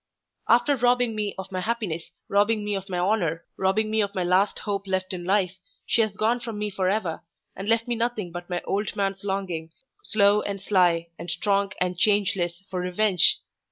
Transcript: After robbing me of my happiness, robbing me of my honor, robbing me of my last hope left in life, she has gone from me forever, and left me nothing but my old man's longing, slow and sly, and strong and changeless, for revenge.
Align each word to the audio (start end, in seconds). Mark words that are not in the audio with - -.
After 0.49 0.75
robbing 0.77 1.15
me 1.15 1.35
of 1.37 1.51
my 1.51 1.59
happiness, 1.61 2.09
robbing 2.27 2.65
me 2.65 2.73
of 2.73 2.89
my 2.89 2.97
honor, 2.97 3.45
robbing 3.55 3.91
me 3.91 4.01
of 4.01 4.15
my 4.15 4.23
last 4.23 4.57
hope 4.57 4.87
left 4.87 5.13
in 5.13 5.25
life, 5.25 5.55
she 5.85 6.01
has 6.01 6.17
gone 6.17 6.39
from 6.39 6.57
me 6.57 6.71
forever, 6.71 7.21
and 7.55 7.69
left 7.69 7.87
me 7.87 7.93
nothing 7.93 8.31
but 8.31 8.49
my 8.49 8.61
old 8.63 8.95
man's 8.95 9.23
longing, 9.23 9.69
slow 10.03 10.41
and 10.41 10.59
sly, 10.59 11.09
and 11.19 11.29
strong 11.29 11.71
and 11.79 11.99
changeless, 11.99 12.63
for 12.67 12.79
revenge. 12.81 13.41